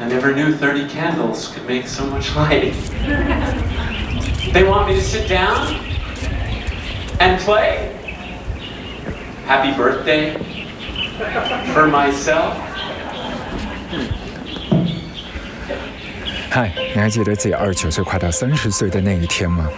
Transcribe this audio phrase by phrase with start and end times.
[0.00, 2.74] I never knew 30 candles could make so much light.
[4.52, 5.76] they want me to sit down
[7.18, 7.92] and play?
[9.46, 10.34] Happy birthday
[11.72, 12.54] for myself?
[16.50, 19.68] 嗨，你还记得自己二十九岁快到三十岁的那一天吗？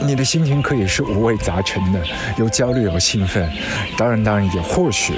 [0.00, 2.00] 你的心情可以是五味杂陈的，
[2.36, 3.50] 有焦虑，有兴奋，
[3.96, 5.14] 当然，当然也或许，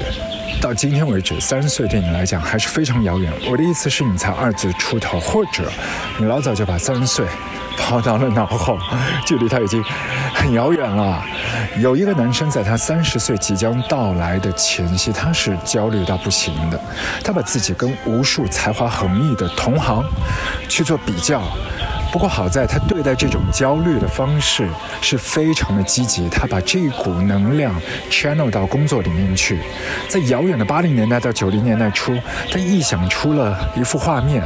[0.61, 3.33] 到今天为止，三十岁对你来讲还是非常遥远。
[3.51, 5.71] 我的意思是你才二字出头，或者
[6.19, 7.27] 你老早就把三十岁
[7.77, 8.79] 抛到了脑后，
[9.27, 9.83] 距离他已经
[10.35, 11.23] 很遥远了。
[11.79, 16.81] 有一个男生在他三十岁即将到来的前夕，他是焦虑到不行的，
[17.23, 20.03] 他把自己跟无数才华横溢的同行
[20.69, 21.43] 去做比较。
[22.13, 24.69] 不过好在他对待这种焦虑的方式
[25.01, 29.61] 是非常的积极，他把这股能量 channel 到工作里面去。
[30.09, 32.13] 在遥远的八零年代到九零年代初，
[32.51, 34.43] 他臆想出了一幅画面。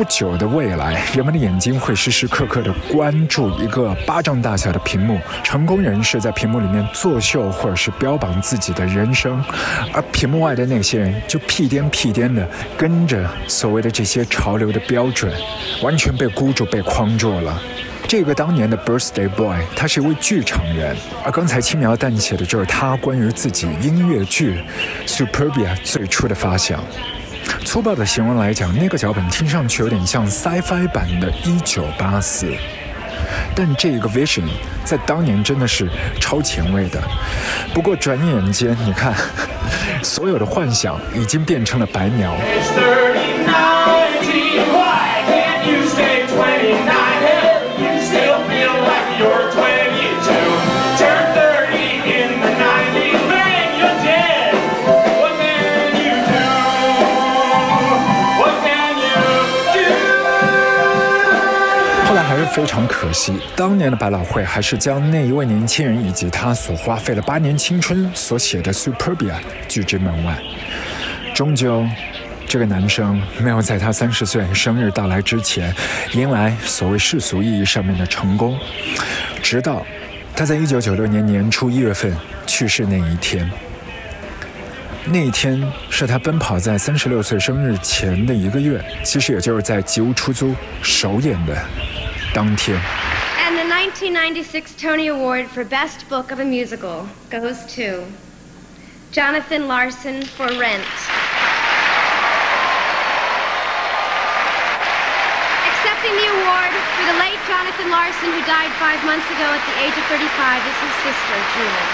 [0.00, 9.44] 不久的未来，人们的眼睛会时时刻刻地关注一个巴掌大小的屏幕，成功人士在屏幕里面作秀或者是标榜自己的人生，
[9.92, 12.48] 而屏幕外的那些人就屁颠屁颠地
[12.78, 15.30] 跟着所谓的这些潮流的标准，
[15.82, 17.60] 完全被箍住、被框住了。
[18.08, 24.64] 这个当年的 Birthday Boy，他是一位剧场人，而刚才轻描淡写的就是他关于自己音乐剧
[25.06, 26.82] Superbia 最初的发想。
[27.64, 32.46] 粗暴的形容来讲，那个脚本听上去有点像 sci-fi 版的《一九八四》，
[33.54, 34.42] 但这个 vision
[34.84, 35.88] 在当年真的是
[36.20, 37.00] 超前卫的。
[37.72, 39.14] 不过转眼间，你看，
[40.02, 42.34] 所有的幻想已经变成了白描。
[62.52, 69.32] 非常可惜，当年的百老汇还是将那一位年轻人以及他所花费了八年青春所写的《Superbia》
[69.68, 70.36] 拒之门外。
[71.32, 71.86] 终究，
[72.46, 75.72] 这个男生没有在他三十岁生日到来之前
[76.12, 78.58] 迎来所谓世俗意义上面的成功，
[79.40, 79.86] 直到
[80.34, 82.14] 他在一九九六年年初一月份
[82.46, 83.48] 去世那一天。
[85.06, 90.48] 那一天是他奔跑在三十六岁生日前的一个月，其实也就是在《吉屋出租》
[90.82, 91.56] 首演的。
[92.32, 92.78] 当天。
[93.46, 98.04] And the 1996 Tony Award for Best Book of a Musical goes to
[99.10, 100.86] Jonathan Larson for Rent.
[105.66, 109.76] Accepting the award for the late Jonathan Larson, who died five months ago at the
[109.82, 110.22] age of 35,
[110.62, 111.90] is his sister, Julie.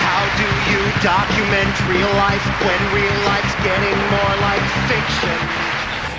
[0.00, 5.73] How do you document real life when real life's getting more like fiction?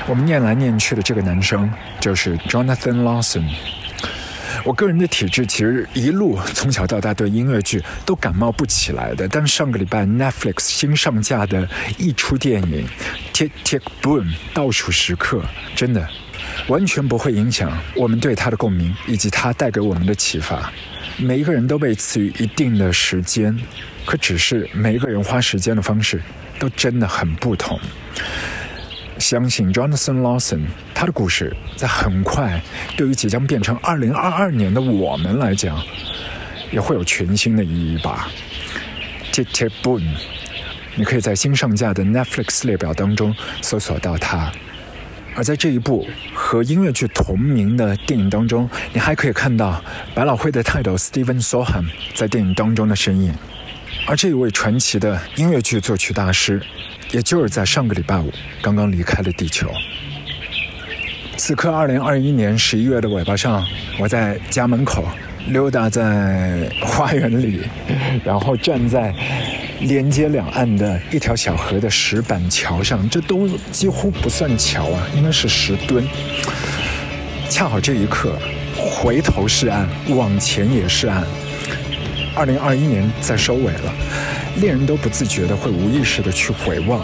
[0.07, 3.43] 我们念来念去的这个男生就是 Jonathan Lawson。
[4.63, 11.67] 我个人的体质其实一路从小到大对音乐剧都感冒不起来的，但上个礼拜 Netflix 新上架的
[11.97, 12.87] 一出电影
[13.35, 14.23] 《Tick Tick Boom》
[14.53, 15.43] 倒数时刻，
[15.75, 16.07] 真的
[16.67, 20.71] 完全不会影响我们对他的共鸣以及他带给我们的启发。
[21.17, 23.57] 每一个人都被赐予一定的时间，
[24.05, 26.21] 可只是每一个人花时间的方式
[26.59, 27.79] 都真的很不同。
[29.27, 30.61] 相信 Jonathan Lawson
[30.93, 32.61] 他的故事，在很快
[32.95, 35.81] 对于即将变成二零二二年的我们来讲，
[36.71, 38.29] 也会有全新的意义吧。
[39.33, 40.03] Tick Tick Boom，
[40.93, 44.51] 你可以在新上架的 Netflix 列表当中搜索到它。
[45.35, 53.33] 而在这一部和音乐剧同名的电影当中，你还可以看到百老汇的泰斗 Steven Soham 在电影当中的身影。
[54.05, 56.61] 而这一位传奇的音乐剧作曲大师。
[57.15, 58.29] 也就是在上个礼拜五，
[58.61, 59.71] 刚刚离开了地球。
[61.37, 63.65] 此刻，二零二一年十一月的尾巴上，
[63.97, 65.05] 我在家门口
[65.47, 67.61] 溜达在花园里，
[68.25, 69.15] 然后站在
[69.79, 76.05] 连接两岸的一条小河的石板桥上，这都几乎不算桥啊，应该是石墩。
[77.49, 78.37] 恰好这一刻，
[78.75, 81.23] 回头是岸，往前也是岸。
[82.35, 83.93] 二零二一年在收尾了。
[84.61, 87.03] 恋人都不自觉的会无意识的去回望，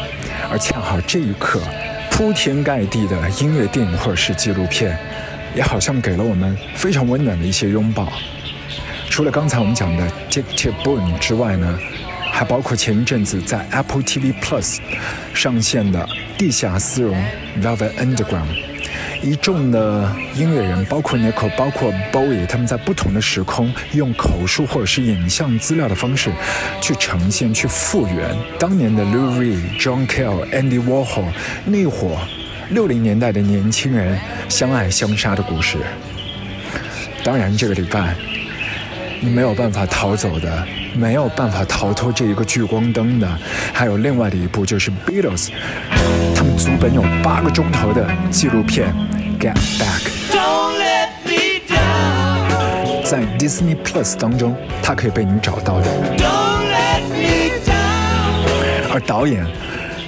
[0.49, 1.61] 而恰好这一刻，
[2.09, 4.97] 铺天盖地的音乐电影或者是纪录片，
[5.53, 8.11] 也好像给了我们非常温暖的一些拥抱。
[9.09, 11.77] 除了刚才我们讲的《Tick Tick Boom》之外呢，
[12.31, 14.77] 还包括前一阵子在 Apple TV Plus
[15.33, 15.99] 上线的
[16.37, 17.13] 《地下丝绒》
[17.61, 18.47] 《Velvet Underground》，
[19.23, 26.31] 一众的音乐人，包括 Nico，包括 Bowie，他们在不同的时空，用口述或者是影像资料的方式，
[26.81, 31.25] 去呈现、去复原当年的 Lou Reed、John Cale、Andy Warhol
[31.65, 32.17] 那伙
[32.71, 34.19] 六零年代的年轻人
[34.49, 35.77] 相爱相杀的故事。
[37.23, 38.15] 当然，这个礼拜
[39.19, 43.27] 你没有办法逃走的，没有办法逃脱这一个聚光灯的，
[43.73, 45.49] 还有另外的一部就是 Beatles，
[46.35, 48.93] 他们足本有八个钟头的纪录片
[49.41, 50.09] 《Get Back》，
[53.03, 55.87] 在 Disney Plus 当中，它可以被你找到的。
[58.93, 59.45] 而导演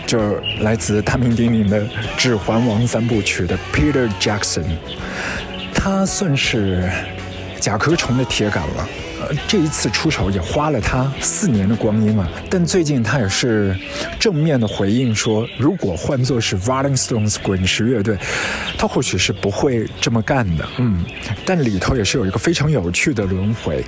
[0.06, 1.81] 就是来自大名鼎鼎的
[2.18, 4.65] 《指环王》三部曲的 Peter Jackson。
[5.74, 6.89] 他算是
[7.59, 8.88] 甲壳虫的铁杆了。
[9.47, 12.27] 这一次出手也花了他四年的光阴啊！
[12.50, 13.75] 但最近他也是
[14.19, 18.18] 正面的回应说，如果换作是 Rolling Stones 滚石乐队，
[18.77, 20.65] 他或许是不会这么干的。
[20.77, 21.03] 嗯，
[21.45, 23.83] 但里头也是有一个非常有趣的轮回。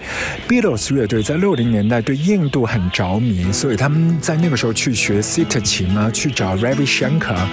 [0.48, 7.48] Beatles 乐队在六零年代对印度很着迷，所以他们在那个时候去学 sit 琴啊，去找 Ravi Shankar，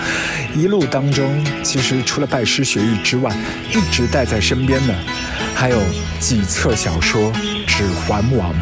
[0.55, 3.35] 一路当中其实除了拜师学艺之外，
[3.71, 4.95] 一直带在身边的
[5.55, 5.79] 还有
[6.19, 7.33] 几册小说。
[7.75, 8.55] 《指环王》。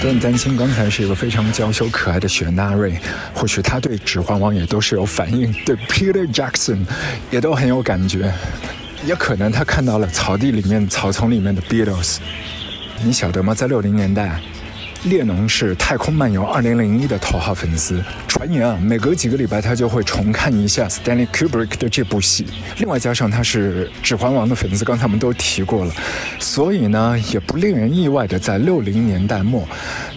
[0.00, 2.98] 不用担心，刚才是一个非常娇羞可爱的雪纳瑞，
[3.32, 6.84] 或许他对《指环王》也都是有反应，对 Peter Jackson
[7.30, 8.32] 也都很有感觉，
[9.06, 12.16] 也可能他看到了草地里面、草丛里面的 Beatles。
[13.04, 13.54] 你晓得吗？
[13.54, 14.40] 在六零年代。
[15.04, 22.44] 列侬是《太空漫游2001》的头号粉丝，传言啊，每隔几个礼拜他就会重看一下 Stanley Kubrick 的这部戏。
[22.76, 25.94] 另外加上他是《指环王》的粉丝，刚才我们都提过了，
[26.38, 29.66] 所以呢，也不令人意外的，在六零年代末，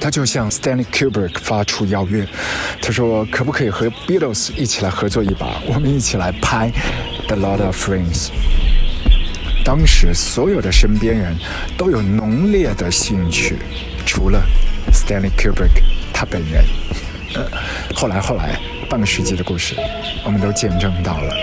[0.01, 2.27] 他就向 Stanley Kubrick 发出邀约，
[2.81, 6.69] 他说可不可以和 Beatles 一起来合作一把，我们一起来拍
[7.27, 8.27] 《The Lord of Rings》。
[9.63, 11.37] 当时所有的身边人
[11.77, 13.55] 都有浓烈的兴趣，
[14.05, 14.43] 除了。
[15.05, 15.83] Stanley Kubrick，
[16.13, 16.63] 他本人。
[17.93, 18.57] 后来，后来，
[18.89, 19.75] 半个世纪的故事，
[20.23, 21.35] 我们都见证到了。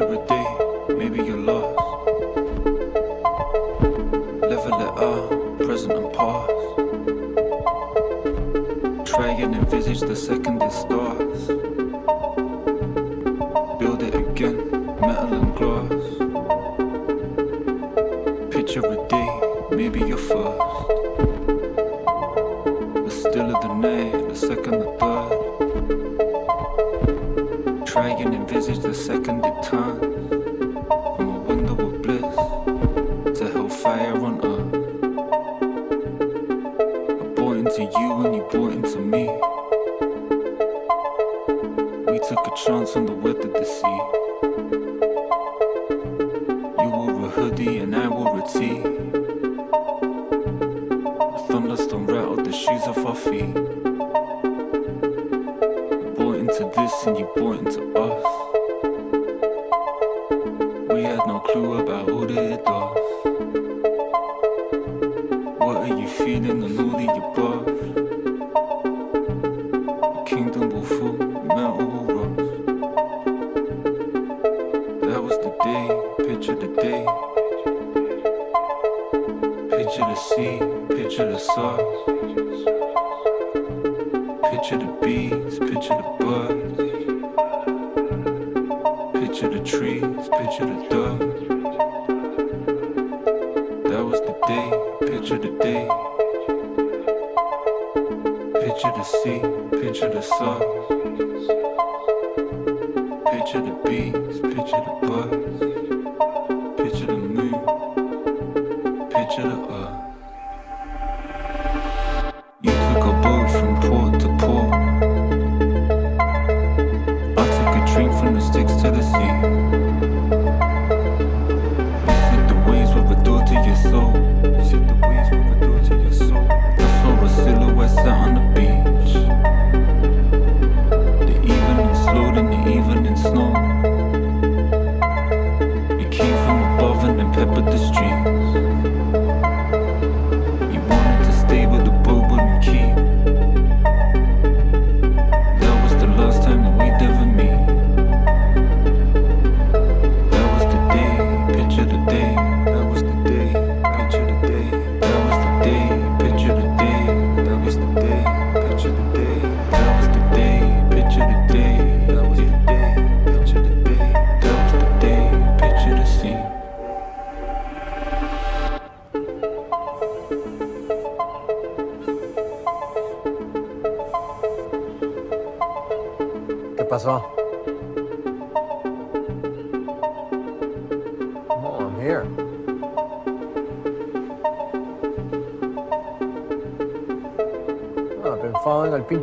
[0.00, 1.76] Maybe you're lost.
[4.42, 6.52] Live a little, present and past.
[9.10, 11.07] Try and envisage the second is stored.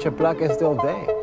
[0.06, 0.76] bunch of black as there.
[0.76, 1.15] day.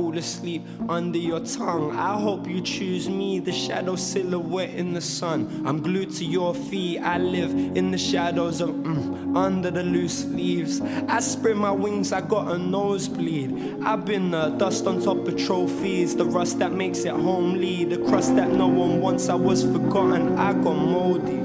[0.00, 1.94] Fall asleep under your tongue.
[1.94, 5.62] I hope you choose me, the shadow silhouette in the sun.
[5.66, 7.00] I'm glued to your feet.
[7.00, 10.80] I live in the shadows of mm, under the loose leaves.
[10.80, 12.12] I spread my wings.
[12.12, 13.82] I got a nosebleed.
[13.84, 17.98] I've been uh, dust on top of trophies, the rust that makes it homely, the
[18.08, 19.28] crust that no one wants.
[19.28, 20.38] I was forgotten.
[20.38, 21.40] I got moldy.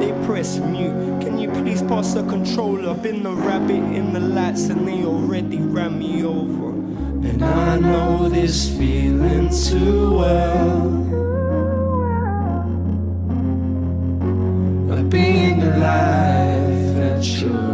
[0.00, 1.22] They press mute.
[1.22, 2.90] Can you please pass the controller?
[2.90, 6.71] I've been the rabbit in the lights and they already ran me over.
[7.24, 10.88] And I know this feeling too well.
[14.92, 17.71] Of being alive at your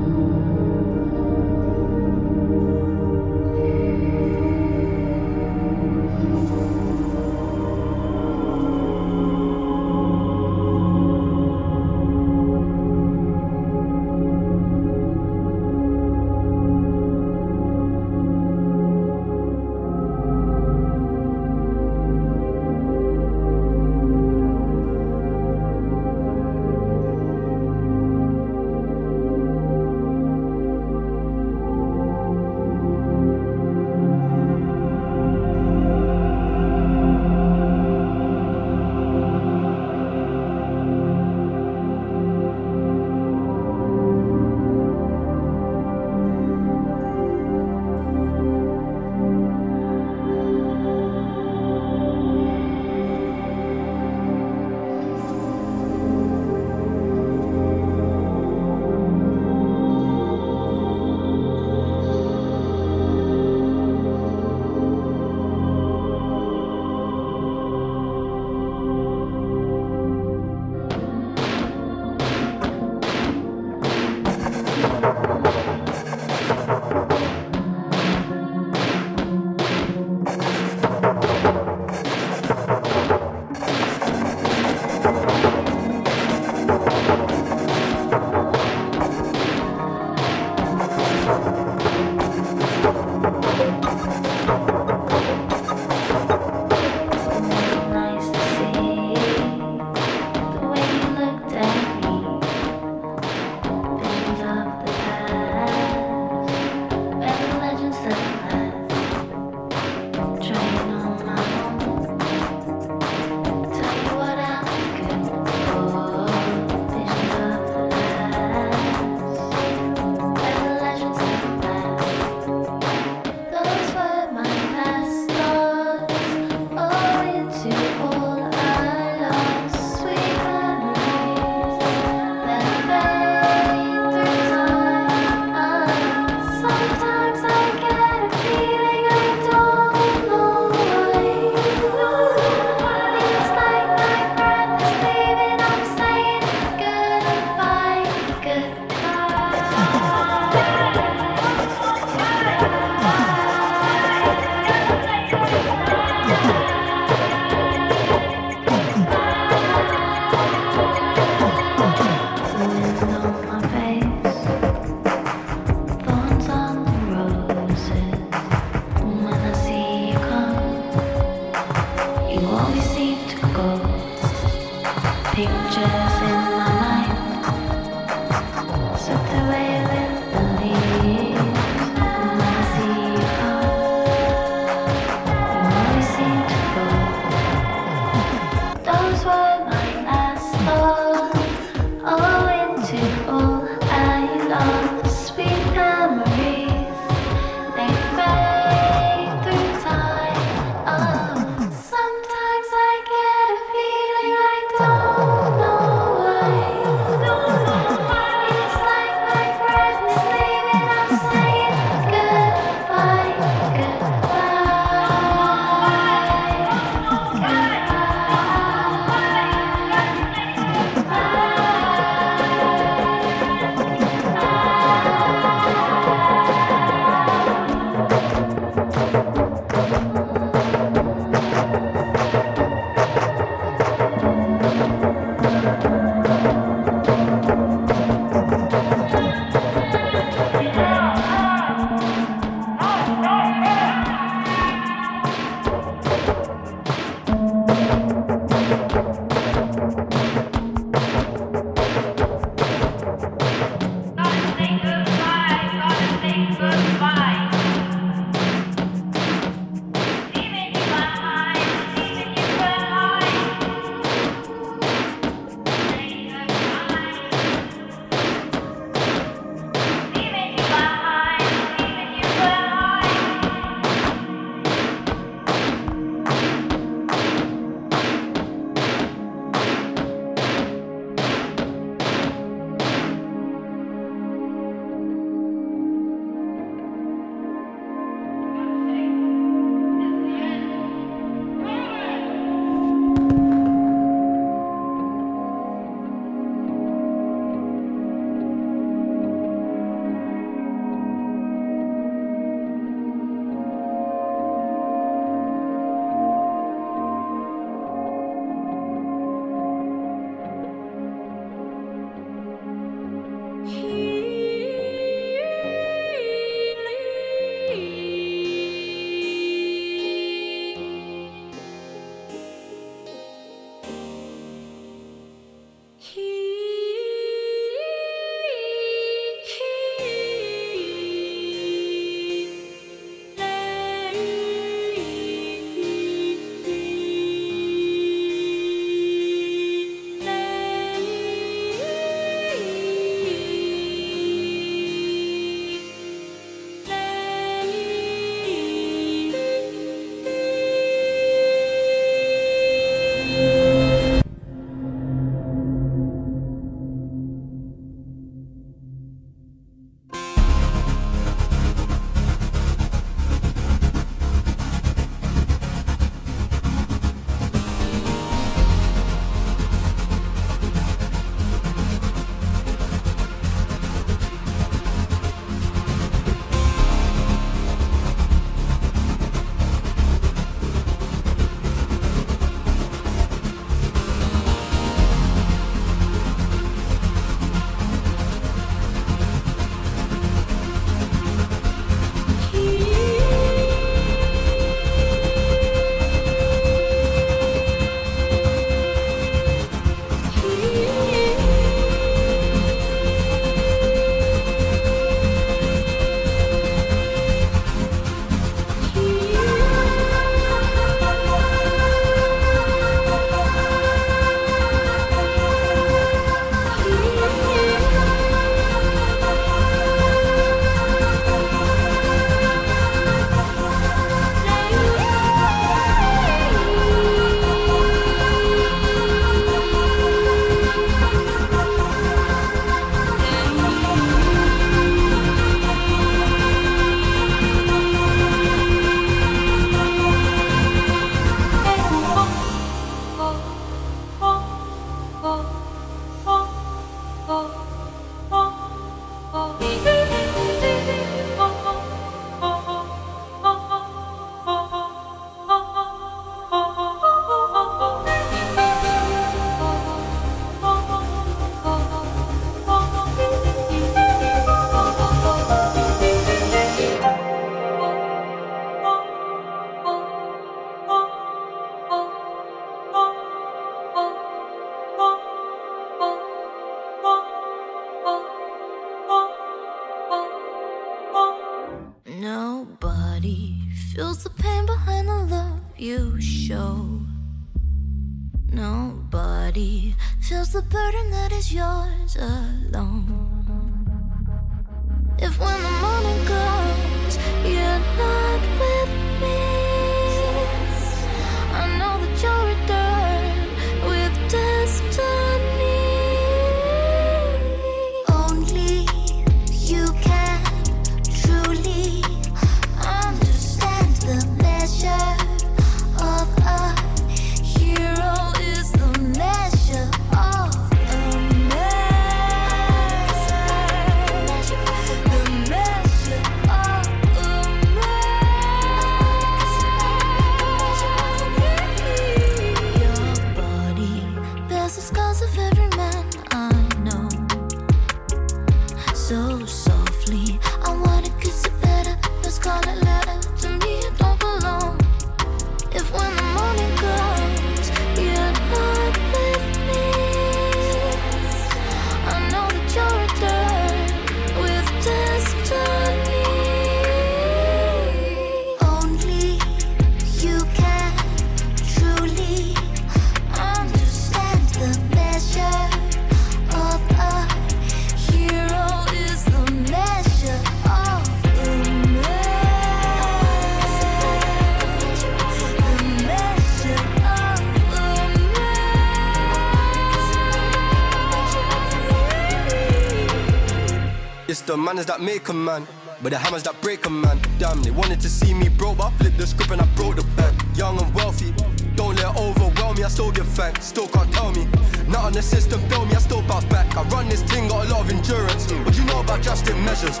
[584.48, 585.66] the manners that make a man,
[586.02, 587.20] but the hammers that break a man.
[587.38, 589.96] Damn, they wanted to see me broke, but I flipped the script and I broke
[589.96, 590.40] the bank.
[590.56, 591.34] Young and wealthy,
[591.76, 592.82] don't let it overwhelm me.
[592.82, 594.48] I still give thanks, still can't tell me.
[594.88, 596.74] Not on the system, fail me, I still bounce back.
[596.78, 598.50] I run this thing, got a lot of endurance.
[598.64, 600.00] What you know about drastic measures?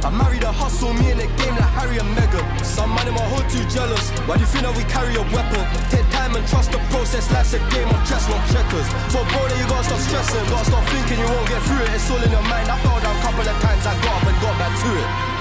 [0.00, 2.44] I married a hustle, me in the game like Harry and Meghan.
[2.64, 4.12] Some man in my hood too jealous.
[4.24, 5.60] Why do you think that we carry a weapon?
[5.92, 7.28] Take time and trust the process.
[7.32, 8.88] Life's a game of chess, not checkers.
[9.12, 10.44] For that you gotta stop stressing.
[10.48, 11.96] Gotta stop thinking you won't get through it.
[11.96, 12.68] It's all in your mind.
[12.68, 12.93] I a
[13.24, 13.86] couple of times.
[13.86, 15.33] I got up and got back to it.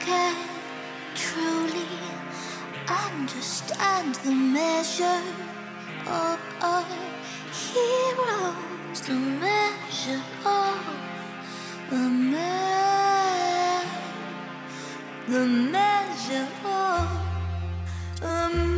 [0.00, 0.36] Can
[1.14, 1.86] truly
[2.88, 5.22] understand the measure
[6.06, 6.84] of a
[7.52, 8.54] hero.
[9.06, 10.80] The measure of
[11.92, 13.86] a man.
[15.28, 17.08] The measure of
[18.22, 18.77] a man.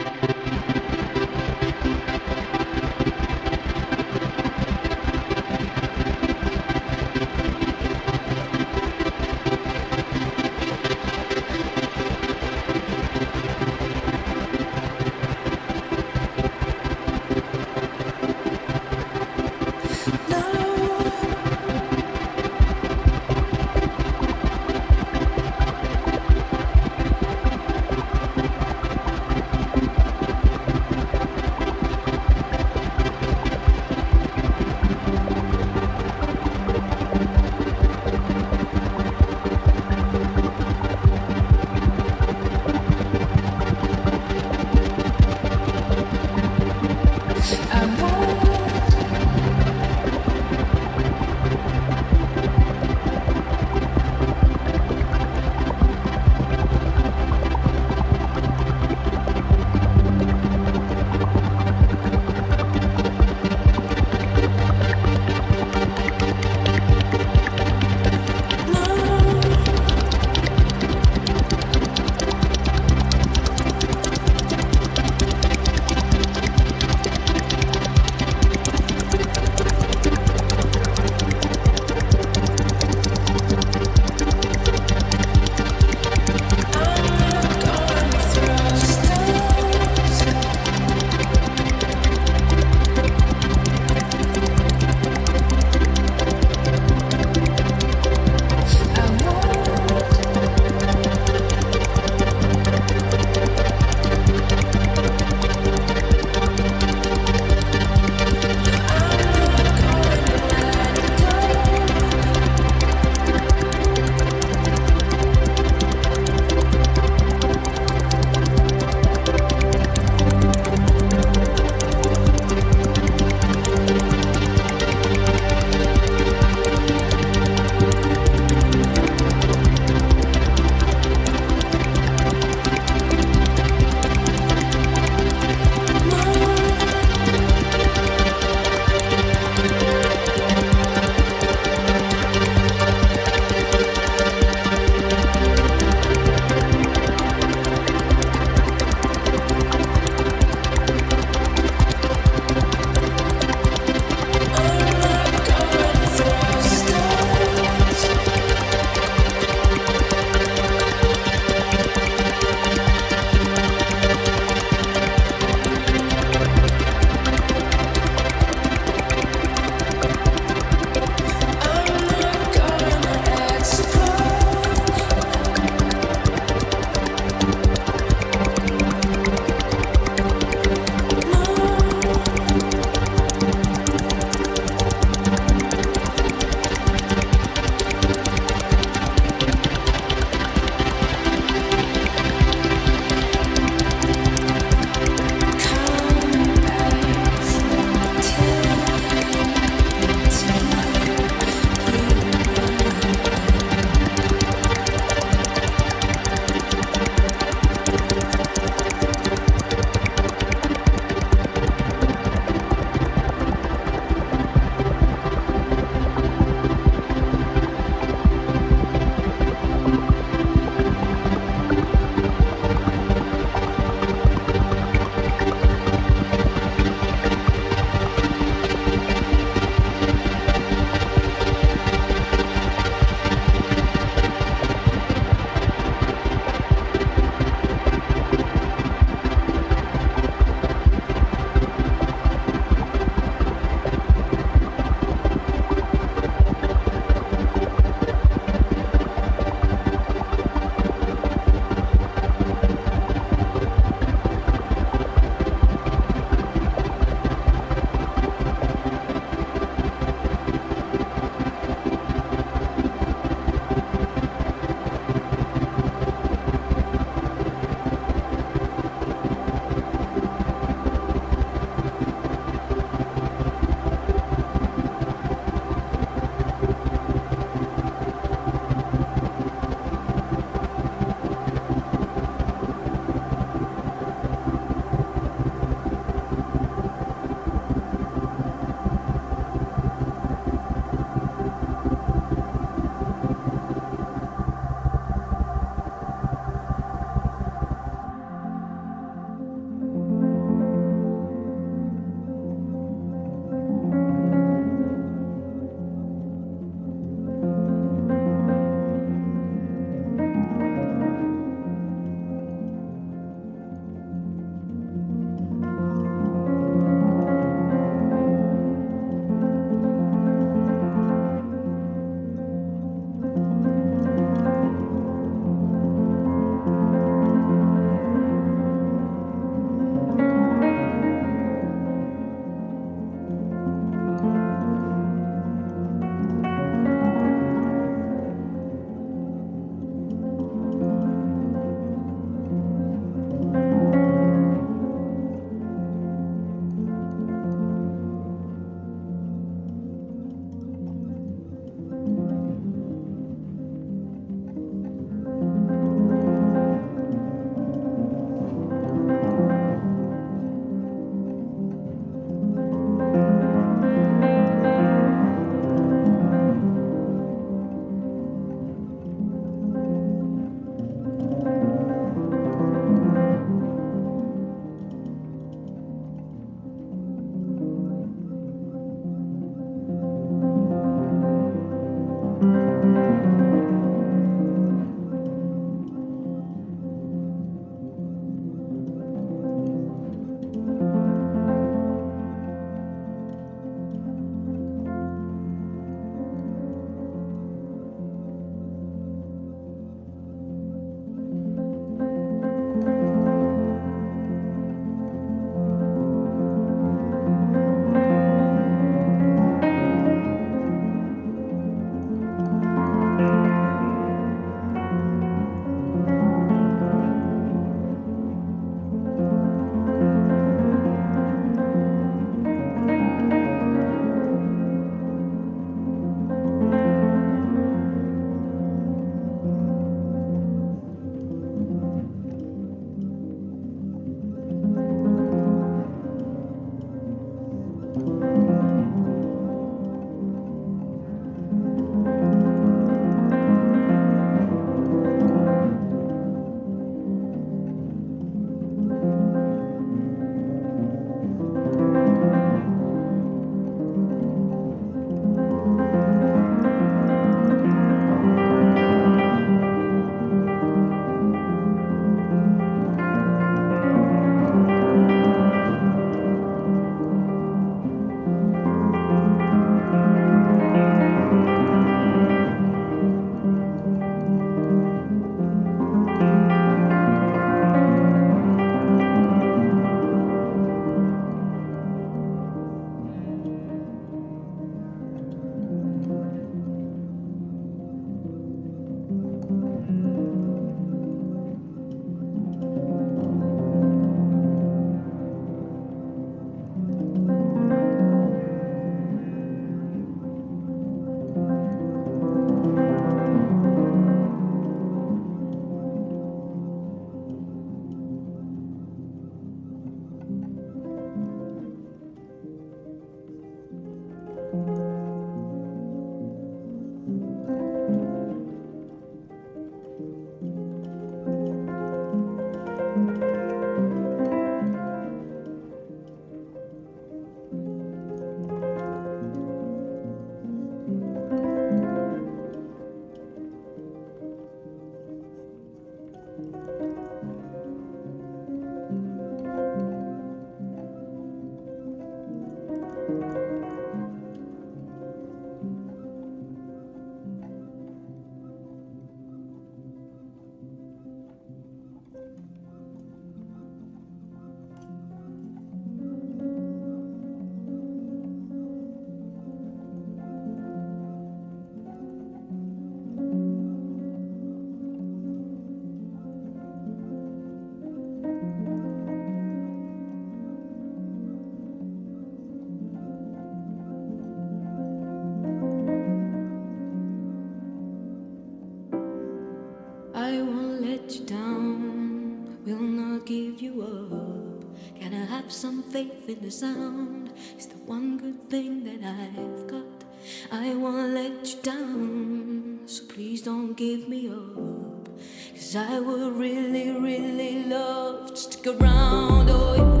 [583.31, 584.99] give you up.
[584.99, 587.31] Can I have some faith in the sound?
[587.55, 590.03] It's the one good thing that I've got.
[590.51, 595.07] I won't let you down, so please don't give me up.
[595.55, 599.49] Cause I would really, really love to stick around.
[599.49, 600.00] Oh, yeah.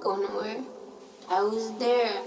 [0.00, 0.62] didn't go nowhere.
[1.28, 2.22] I was there.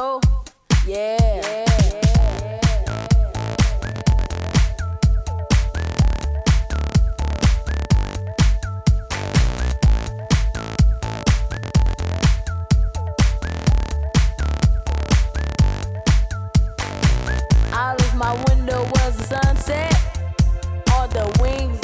[0.00, 0.20] know.
[0.86, 1.18] Yeah.
[1.20, 1.66] yeah.
[18.16, 19.96] My window was the sunset.
[21.10, 21.80] The wings,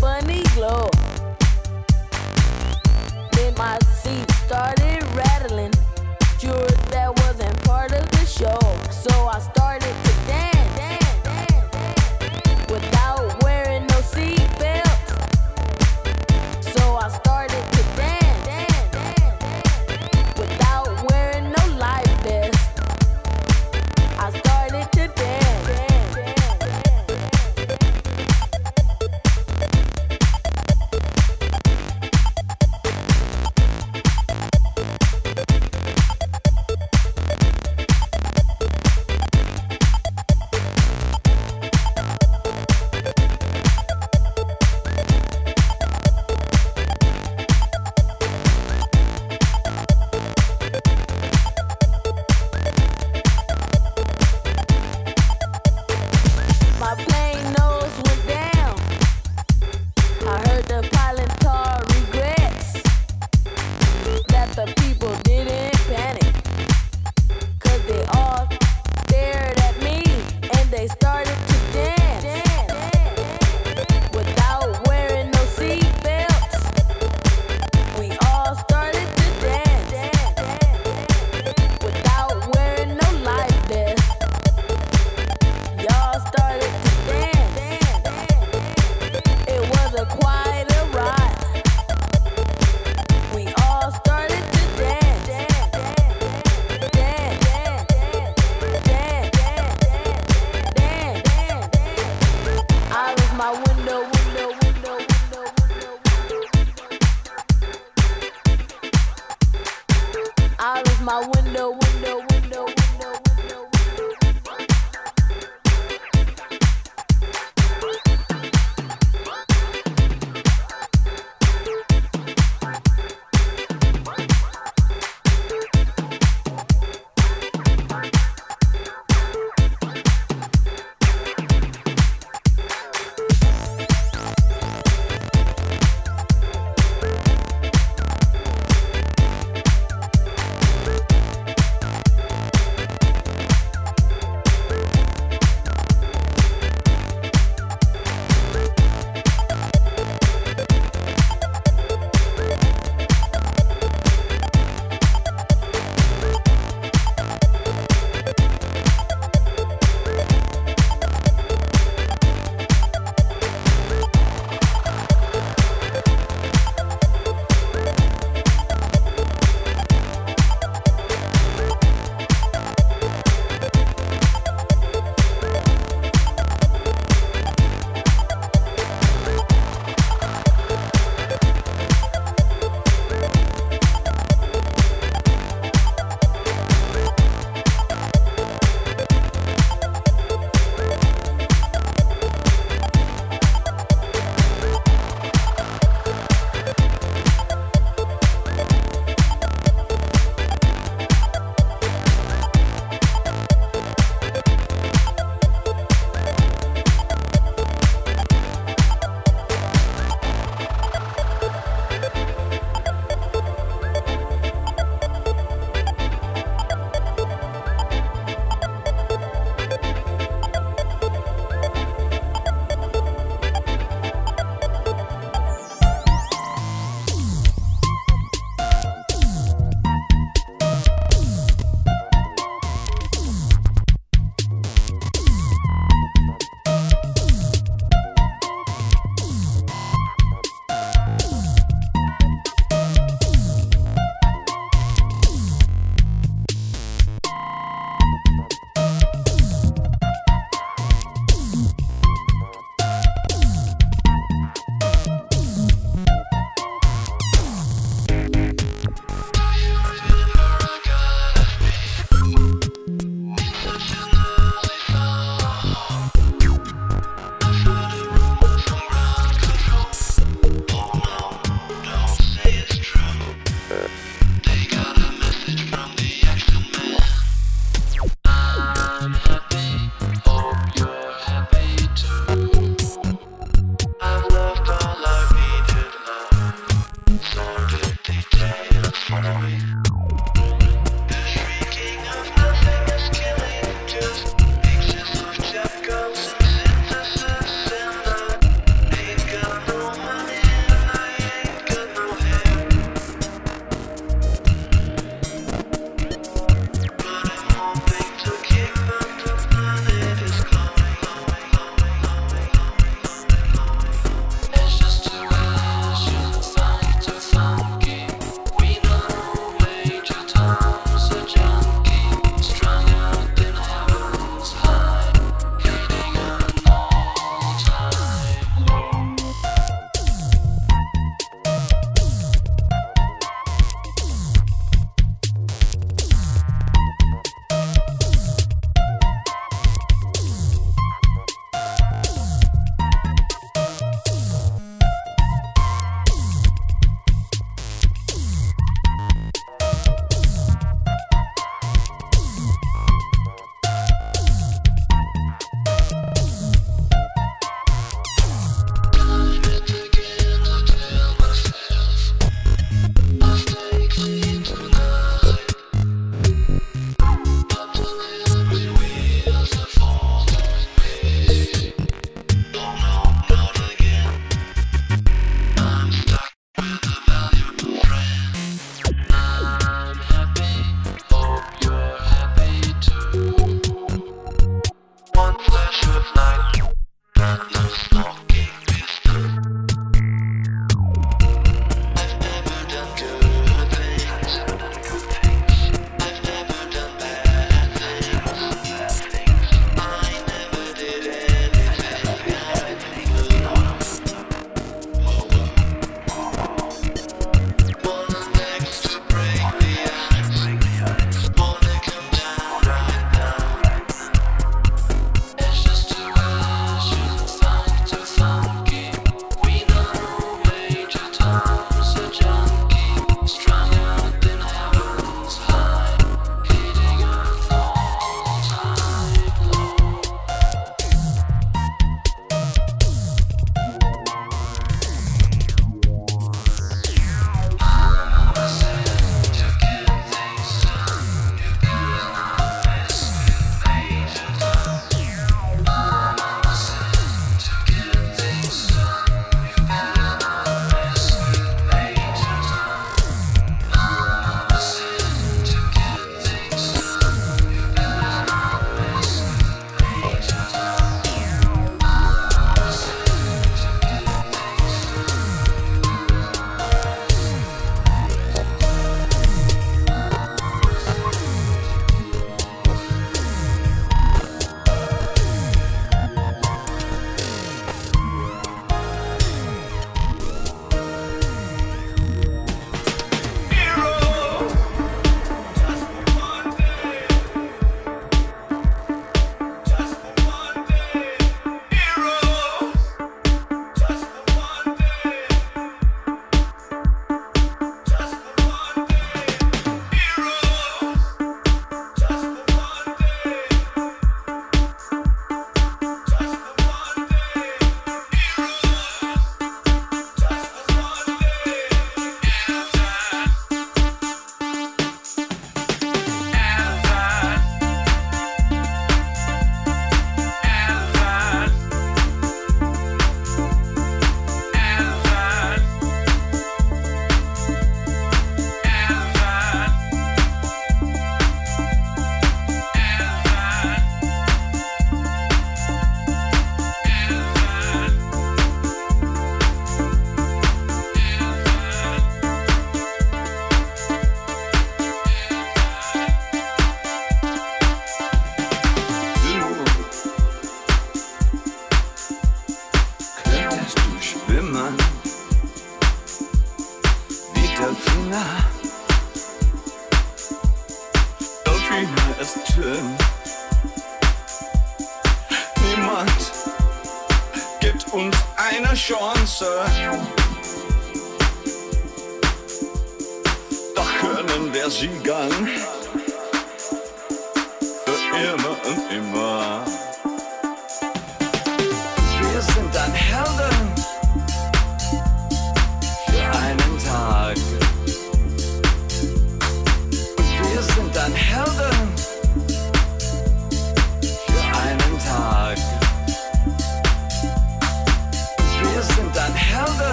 [0.00, 0.90] funny glow.
[3.32, 4.85] Then my seat started.
[9.08, 9.55] So I